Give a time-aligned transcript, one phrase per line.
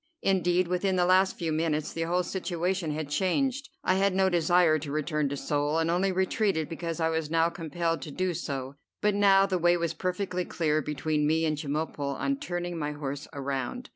[0.23, 3.69] Indeed within the last few minutes the whole situation had changed.
[3.83, 8.01] I had no desire to return to Seoul, and only retreated because I was compelled
[8.01, 12.37] to do so; but now the way was perfectly clear between me and Chemulpo on
[12.39, 13.89] turning my horse around.